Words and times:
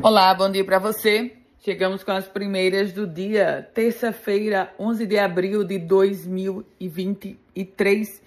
Olá, 0.00 0.32
bom 0.32 0.48
dia 0.48 0.64
para 0.64 0.78
você. 0.78 1.32
Chegamos 1.58 2.04
com 2.04 2.12
as 2.12 2.28
primeiras 2.28 2.92
do 2.92 3.04
dia, 3.04 3.68
terça-feira, 3.74 4.72
11 4.78 5.04
de 5.04 5.18
abril 5.18 5.64
de 5.64 5.76
2023. 5.76 8.22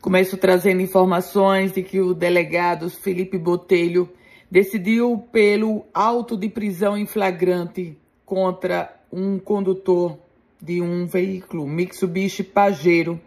Começo 0.00 0.36
trazendo 0.36 0.80
informações 0.80 1.72
de 1.72 1.82
que 1.82 2.00
o 2.00 2.14
delegado 2.14 2.88
Felipe 2.88 3.36
Botelho 3.36 4.08
decidiu 4.48 5.18
pelo 5.32 5.84
auto 5.92 6.36
de 6.36 6.48
prisão 6.48 6.96
em 6.96 7.06
flagrante 7.06 7.98
contra 8.24 8.94
um 9.12 9.36
condutor 9.36 10.16
de 10.62 10.80
um 10.80 11.06
veículo 11.06 11.66
Mitsubishi 11.66 12.44
Pajero. 12.44 13.20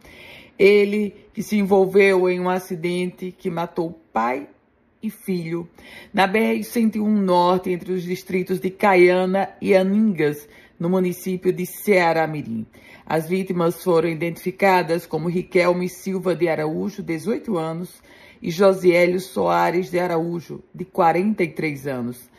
Ele 0.58 1.14
que 1.34 1.44
se 1.44 1.58
envolveu 1.58 2.30
em 2.30 2.40
um 2.40 2.50
acidente 2.50 3.36
que 3.38 3.50
matou 3.50 4.00
pai 4.14 4.48
e 5.02 5.10
filho, 5.10 5.70
na 6.14 6.28
BR-101 6.28 7.06
Norte, 7.06 7.70
entre 7.70 7.92
os 7.92 8.04
distritos 8.04 8.60
de 8.60 8.70
Caiana 8.70 9.50
e 9.62 9.76
Aningas, 9.76 10.48
no 10.80 10.90
município 10.90 11.52
de 11.52 11.66
Ceará-Mirim. 11.66 12.66
As 13.06 13.28
vítimas 13.28 13.84
foram 13.84 14.10
identificadas 14.10 15.06
como 15.06 15.30
Riquelme 15.30 15.88
Silva 15.88 16.36
de 16.36 16.48
Araújo, 16.48 17.02
18 17.02 17.58
anos, 17.58 18.02
e 18.42 18.52
Josiélio 18.52 19.20
Soares 19.20 19.90
de 19.90 19.98
Araújo, 19.98 20.64
de 20.74 20.86
43 20.86 21.88
anos. 21.88 22.30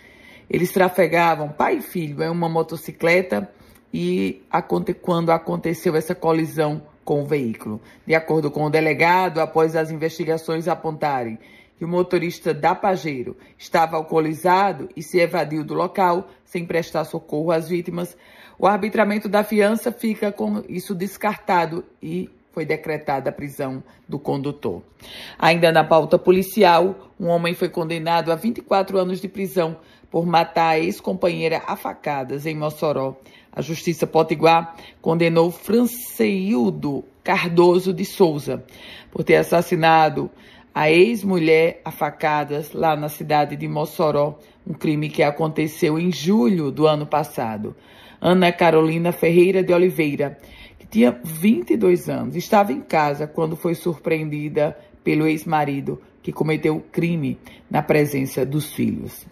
Eles 0.49 0.73
trafegavam 0.73 1.49
pai 1.49 1.79
e 1.79 1.83
filho 1.83 2.23
em 2.23 2.29
uma 2.29 2.49
motocicleta 2.49 3.51
e 3.93 4.43
quando 5.03 5.31
aconteceu 5.31 5.97
essa 5.97 6.15
colisão 6.15 6.83
com 7.05 7.23
o 7.23 7.27
veículo. 7.27 7.81
De 8.07 8.15
acordo 8.15 8.51
com 8.51 8.65
o 8.65 8.71
delegado, 8.71 9.41
após 9.41 9.75
as 9.75 9.91
investigações 9.91 10.69
apontarem 10.69 11.39
que 11.79 11.85
o 11.85 11.89
motorista 11.89 12.53
da 12.53 12.75
Pajero 12.75 13.37
estava 13.57 13.97
alcoolizado 13.97 14.89
e 14.97 15.03
se 15.03 15.19
evadiu 15.19 15.63
do 15.63 15.75
local 15.75 16.29
sem 16.45 16.67
prestar 16.67 17.05
socorro 17.05 17.53
às 17.53 17.69
vítimas, 17.69 18.17
o 18.59 18.67
arbitramento 18.67 19.29
da 19.29 19.45
fiança 19.45 19.93
fica 19.93 20.33
com 20.33 20.65
isso 20.69 20.93
descartado 20.93 21.85
e 22.03 22.29
foi 22.53 22.67
decretada 22.67 23.31
a 23.31 23.33
prisão 23.33 23.81
do 24.09 24.19
condutor. 24.19 24.83
Ainda 25.39 25.71
na 25.71 25.85
pauta 25.85 26.19
policial, 26.19 27.13
um 27.21 27.29
homem 27.29 27.55
foi 27.55 27.69
condenado 27.69 28.33
a 28.33 28.35
24 28.35 28.99
anos 28.99 29.21
de 29.21 29.29
prisão 29.29 29.77
por 30.11 30.27
matar 30.27 30.71
a 30.71 30.79
ex-companheira 30.81 31.63
a 31.67 31.77
facadas 31.77 32.47
em 32.47 32.57
Mossoró. 32.57 33.17
A 33.53 33.63
Justiça 33.63 34.07
Potiguar 34.07 34.75
condenou 35.01 35.53
Franceildo 35.53 37.05
Cardoso 37.23 37.93
de 37.93 38.05
Souza 38.05 38.65
por 39.13 39.23
ter 39.23 39.37
assassinado 39.37 40.29
a 40.75 40.91
ex-mulher 40.91 41.81
a 41.85 41.91
facadas 41.91 42.73
lá 42.73 42.95
na 42.95 43.09
cidade 43.09 43.57
de 43.57 43.67
Mossoró, 43.67 44.39
um 44.67 44.75
crime 44.75 45.09
que 45.09 45.23
aconteceu 45.23 45.99
em 45.99 46.13
julho 46.13 46.71
do 46.71 46.87
ano 46.87 47.07
passado. 47.07 47.75
Ana 48.21 48.53
Carolina 48.53 49.13
Ferreira 49.13 49.63
de 49.63 49.73
Oliveira, 49.73 50.39
que 50.79 50.87
tinha 50.87 51.19
22 51.25 52.09
anos, 52.09 52.37
estava 52.37 52.73
em 52.73 52.81
casa 52.81 53.27
quando 53.27 53.57
foi 53.57 53.75
surpreendida 53.75 54.77
pelo 55.03 55.27
ex-marido 55.27 56.01
que 56.23 56.33
cometeu 56.33 56.77
o 56.77 56.81
crime 56.81 57.39
na 57.71 57.83
presença 57.83 58.45
dos 58.45 58.73
filhos. 58.73 59.27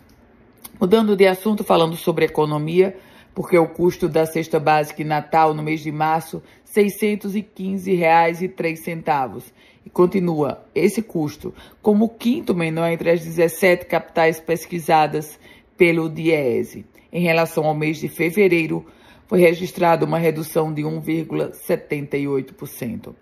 Mudando 0.80 1.16
de 1.16 1.26
assunto, 1.26 1.64
falando 1.64 1.96
sobre 1.96 2.24
economia, 2.24 2.96
porque 3.36 3.56
o 3.58 3.68
custo 3.68 4.08
da 4.08 4.24
cesta 4.24 4.58
básica 4.58 5.02
em 5.02 5.04
Natal 5.04 5.52
no 5.52 5.62
mês 5.62 5.82
de 5.82 5.92
março, 5.92 6.42
R$ 6.74 6.84
615,03. 6.84 9.52
E 9.84 9.90
continua 9.90 10.64
esse 10.74 11.02
custo 11.02 11.52
como 11.82 12.06
o 12.06 12.08
quinto 12.08 12.54
menor 12.54 12.90
entre 12.90 13.10
as 13.10 13.22
17 13.22 13.84
capitais 13.84 14.40
pesquisadas 14.40 15.38
pelo 15.76 16.08
DIEESE. 16.08 16.86
Em 17.12 17.20
relação 17.20 17.66
ao 17.66 17.74
mês 17.74 17.98
de 17.98 18.08
fevereiro, 18.08 18.86
foi 19.26 19.40
registrada 19.40 20.06
uma 20.06 20.16
redução 20.16 20.72
de 20.72 20.80
1,78%. 20.80 23.14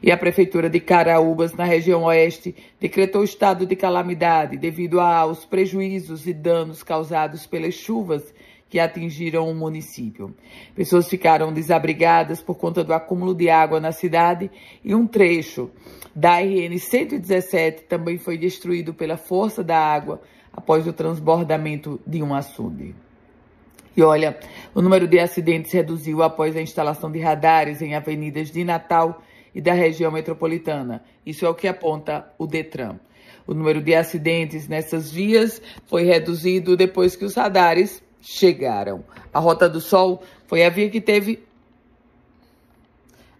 E 0.00 0.12
a 0.12 0.16
Prefeitura 0.16 0.70
de 0.70 0.78
Caraúbas, 0.78 1.54
na 1.54 1.64
região 1.64 2.04
oeste, 2.04 2.54
decretou 2.78 3.24
estado 3.24 3.66
de 3.66 3.74
calamidade 3.74 4.56
devido 4.56 5.00
aos 5.00 5.44
prejuízos 5.44 6.28
e 6.28 6.32
danos 6.32 6.84
causados 6.84 7.48
pelas 7.48 7.74
chuvas 7.74 8.32
que 8.68 8.78
atingiram 8.78 9.48
o 9.48 9.54
município. 9.54 10.34
Pessoas 10.74 11.08
ficaram 11.08 11.52
desabrigadas 11.52 12.42
por 12.42 12.56
conta 12.56 12.82
do 12.82 12.92
acúmulo 12.92 13.34
de 13.34 13.48
água 13.48 13.80
na 13.80 13.92
cidade 13.92 14.50
e 14.84 14.94
um 14.94 15.06
trecho 15.06 15.70
da 16.14 16.40
RN 16.40 16.78
117 16.78 17.84
também 17.84 18.18
foi 18.18 18.36
destruído 18.36 18.92
pela 18.92 19.16
força 19.16 19.62
da 19.62 19.78
água 19.78 20.20
após 20.52 20.86
o 20.86 20.92
transbordamento 20.92 22.00
de 22.06 22.22
um 22.22 22.34
açude. 22.34 22.94
E 23.96 24.02
olha, 24.02 24.38
o 24.74 24.82
número 24.82 25.06
de 25.06 25.18
acidentes 25.18 25.72
reduziu 25.72 26.22
após 26.22 26.56
a 26.56 26.60
instalação 26.60 27.10
de 27.10 27.18
radares 27.18 27.80
em 27.80 27.94
avenidas 27.94 28.50
de 28.50 28.62
Natal 28.62 29.22
e 29.54 29.60
da 29.60 29.72
região 29.72 30.12
metropolitana. 30.12 31.02
Isso 31.24 31.46
é 31.46 31.48
o 31.48 31.54
que 31.54 31.66
aponta 31.66 32.30
o 32.38 32.46
Detran. 32.46 32.98
O 33.46 33.54
número 33.54 33.80
de 33.80 33.94
acidentes 33.94 34.68
nessas 34.68 35.10
vias 35.10 35.62
foi 35.86 36.02
reduzido 36.02 36.76
depois 36.76 37.16
que 37.16 37.24
os 37.24 37.34
radares 37.34 38.02
chegaram. 38.26 39.02
A 39.32 39.38
Rota 39.38 39.68
do 39.68 39.80
Sol 39.80 40.20
foi 40.48 40.64
a 40.64 40.68
via 40.68 40.90
que 40.90 41.00
teve. 41.00 41.44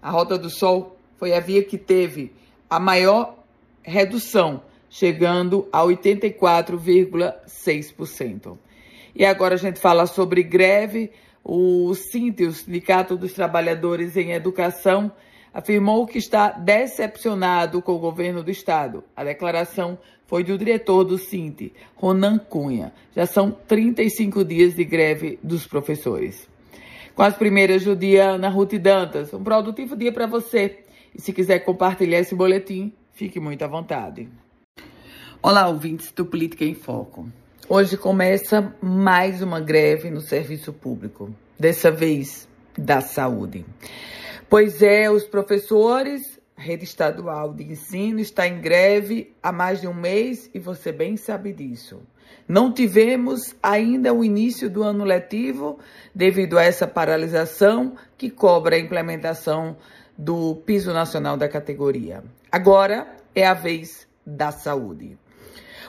A 0.01 0.11
Rota 0.11 0.39
do 0.39 0.49
Sol 0.49 0.97
foi 1.17 1.35
a 1.35 1.41
via 1.41 1.65
que 1.65 1.77
teve 1.77 2.33
a 2.71 2.79
maior 2.79 3.35
redução, 3.83 4.63
chegando 4.89 5.69
a 5.73 5.83
84,6%. 5.83 8.57
E 9.13 9.25
agora 9.25 9.57
a 9.57 9.59
gente 9.59 9.81
fala 9.81 10.07
sobre 10.07 10.45
greve. 10.45 11.11
O 11.43 11.93
Sinti, 11.95 12.45
o 12.45 12.53
Sindicato 12.53 13.17
dos 13.17 13.33
Trabalhadores 13.33 14.17
em 14.17 14.31
Educação, 14.33 15.11
afirmou 15.57 16.07
que 16.07 16.19
está 16.19 16.51
decepcionado 16.51 17.81
com 17.81 17.93
o 17.93 17.99
governo 17.99 18.43
do 18.43 18.51
estado. 18.51 19.03
A 19.17 19.25
declaração 19.25 19.99
foi 20.27 20.45
do 20.45 20.59
diretor 20.59 21.03
do 21.03 21.17
Sinti, 21.17 21.73
Ronan 21.95 22.37
Cunha. 22.37 22.93
Já 23.15 23.25
são 23.25 23.51
35 23.51 24.45
dias 24.45 24.75
de 24.75 24.85
greve 24.85 25.39
dos 25.43 25.67
professores. 25.67 26.47
Com 27.15 27.23
as 27.23 27.35
primeiras 27.35 27.85
do 27.85 27.97
dia, 27.97 28.33
Ana 28.33 28.51
Ruth 28.51 28.75
Dantas. 28.75 29.33
Um 29.33 29.43
produtivo 29.43 29.97
dia 29.97 30.13
para 30.13 30.27
você. 30.27 30.85
E 31.15 31.23
se 31.23 31.33
quiser 31.33 31.61
compartilhar 31.61 32.19
esse 32.19 32.35
boletim, 32.35 32.93
fique 33.15 33.41
muito 33.41 33.65
à 33.65 33.67
vontade. 33.67 34.29
Olá, 35.41 35.69
ouvintes 35.69 36.13
do 36.13 36.27
Política 36.27 36.67
em 36.67 36.75
Foco. 36.75 37.27
Hoje 37.67 37.97
começa 37.97 38.75
mais 38.83 39.41
uma 39.41 39.59
greve 39.59 40.11
no 40.11 40.21
serviço 40.21 40.71
público, 40.71 41.35
dessa 41.59 41.91
vez 41.91 42.47
da 42.77 43.01
saúde. 43.01 43.65
Pois 44.49 44.83
é, 44.83 45.11
os 45.11 45.25
professores 45.25 46.37
a 46.57 46.63
rede 46.63 46.85
estadual 46.85 47.53
de 47.53 47.65
ensino 47.65 48.19
está 48.19 48.49
em 48.49 48.61
greve 48.61 49.35
há 49.43 49.53
mais 49.53 49.81
de 49.81 49.87
um 49.87 49.93
mês 49.93 50.49
e 50.55 50.59
você 50.59 50.91
bem 50.91 51.15
sabe 51.17 51.53
disso. 51.53 52.01
Não 52.49 52.73
tivemos 52.73 53.55
ainda 53.63 54.15
o 54.15 54.25
início 54.25 54.71
do 54.71 54.83
ano 54.83 55.05
letivo 55.05 55.79
devido 56.15 56.57
a 56.57 56.65
essa 56.65 56.87
paralisação 56.87 57.95
que 58.17 58.31
cobra 58.31 58.77
a 58.77 58.79
implementação 58.79 59.77
do 60.17 60.57
piso 60.65 60.95
nacional 60.95 61.37
da 61.37 61.47
categoria. 61.47 62.25
Agora 62.51 63.07
é 63.35 63.47
a 63.47 63.53
vez 63.53 64.09
da 64.25 64.51
saúde. 64.51 65.19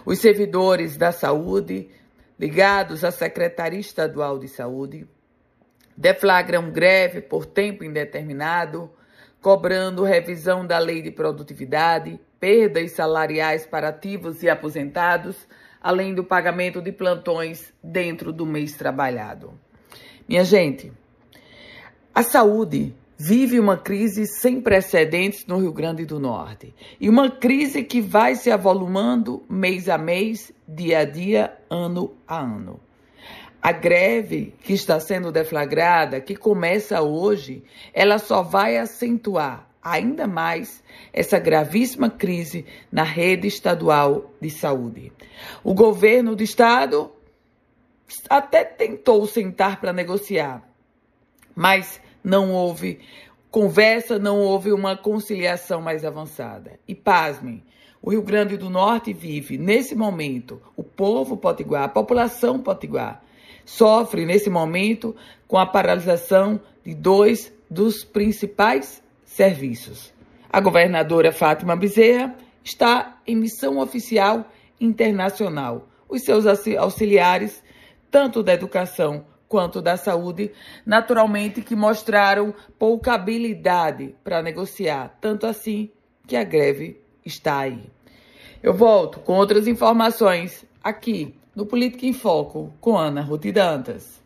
Os 0.06 0.19
servidores 0.19 0.97
da 0.97 1.13
saúde, 1.13 1.89
ligados 2.38 3.06
à 3.06 3.12
Secretaria 3.12 3.79
Estadual 3.79 4.38
de 4.38 4.50
Saúde, 4.50 5.07
deflagram 5.97 6.71
greve 6.71 7.21
por 7.21 7.45
tempo 7.45 7.83
indeterminado 7.83 8.91
cobrando 9.41 10.03
revisão 10.03 10.65
da 10.65 10.77
lei 10.77 11.01
de 11.01 11.11
produtividade, 11.11 12.19
perdas 12.39 12.91
salariais 12.91 13.65
para 13.65 13.89
ativos 13.89 14.43
e 14.43 14.49
aposentados, 14.49 15.47
além 15.81 16.13
do 16.13 16.23
pagamento 16.23 16.81
de 16.81 16.91
plantões 16.91 17.73
dentro 17.81 18.33
do 18.33 18.45
mês 18.45 18.73
trabalhado. 18.73 19.53
Minha 20.27 20.44
gente, 20.44 20.91
a 22.13 22.23
saúde 22.23 22.93
vive 23.17 23.59
uma 23.59 23.77
crise 23.77 24.25
sem 24.25 24.59
precedentes 24.59 25.45
no 25.45 25.59
Rio 25.59 25.71
Grande 25.71 26.05
do 26.05 26.19
Norte. 26.19 26.73
E 27.00 27.09
uma 27.09 27.31
crise 27.31 27.83
que 27.83 28.01
vai 28.01 28.35
se 28.35 28.51
avolumando 28.51 29.43
mês 29.50 29.88
a 29.88 29.97
mês, 29.97 30.51
dia 30.67 31.00
a 31.00 31.05
dia, 31.05 31.57
ano 31.69 32.13
a 32.27 32.39
ano. 32.39 32.79
A 33.61 33.71
greve 33.71 34.53
que 34.61 34.73
está 34.73 34.99
sendo 34.99 35.31
deflagrada, 35.31 36.21
que 36.21 36.35
começa 36.35 37.01
hoje, 37.01 37.63
ela 37.93 38.19
só 38.19 38.43
vai 38.43 38.77
acentuar 38.77 39.67
ainda 39.81 40.27
mais 40.27 40.83
essa 41.13 41.39
gravíssima 41.39 42.09
crise 42.09 42.65
na 42.91 43.03
rede 43.03 43.47
estadual 43.47 44.31
de 44.41 44.49
saúde. 44.49 45.11
O 45.63 45.73
governo 45.73 46.35
do 46.35 46.43
estado 46.43 47.11
até 48.29 48.63
tentou 48.63 49.25
sentar 49.25 49.79
para 49.79 49.93
negociar, 49.93 50.61
mas 51.55 52.01
não 52.23 52.51
houve 52.51 52.99
conversa, 53.49 54.19
não 54.19 54.39
houve 54.39 54.71
uma 54.71 54.95
conciliação 54.95 55.81
mais 55.81 56.05
avançada. 56.05 56.79
E 56.87 56.93
pasmem, 56.93 57.63
O 58.01 58.11
Rio 58.11 58.21
Grande 58.21 58.57
do 58.57 58.69
Norte 58.69 59.11
vive, 59.11 59.57
nesse 59.57 59.95
momento, 59.95 60.61
o 60.75 60.83
povo 60.83 61.35
potiguar, 61.35 61.83
a 61.83 61.89
população 61.89 62.59
potiguar, 62.59 63.23
sofre 63.65 64.25
nesse 64.25 64.49
momento 64.49 65.15
com 65.47 65.57
a 65.57 65.65
paralisação 65.65 66.59
de 66.85 66.94
dois 66.94 67.51
dos 67.69 68.03
principais 68.03 69.03
serviços. 69.25 70.13
A 70.49 70.61
governadora 70.61 71.31
Fátima 71.31 71.75
Bezerra 71.75 72.35
está 72.63 73.19
em 73.25 73.35
missão 73.35 73.79
oficial 73.79 74.45
internacional. 74.79 75.88
Os 76.07 76.23
seus 76.23 76.45
auxiliares, 76.77 77.63
tanto 78.09 78.41
da 78.41 78.53
educação 78.53 79.25
quanto 79.47 79.81
da 79.81 79.97
saúde, 79.97 80.51
naturalmente 80.85 81.61
que 81.61 81.75
mostraram 81.75 82.53
pouca 82.77 83.13
habilidade 83.13 84.15
para 84.23 84.41
negociar, 84.41 85.17
tanto 85.19 85.45
assim 85.45 85.89
que 86.25 86.35
a 86.35 86.43
greve 86.43 87.01
está 87.27 87.59
aí. 87.59 87.83
Eu 88.63 88.74
volto 88.74 89.19
com 89.19 89.33
outras 89.33 89.68
informações 89.68 90.65
aqui 90.83 91.35
no 91.56 91.65
Política 91.65 92.06
em 92.06 92.13
Foco 92.13 92.74
com 92.81 92.97
Ana 92.97 93.21
Ruth 93.21 93.45
Dantas. 93.51 94.21